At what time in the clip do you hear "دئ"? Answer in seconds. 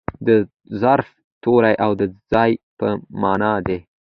3.67-3.79